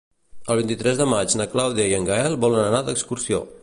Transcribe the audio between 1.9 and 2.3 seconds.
i en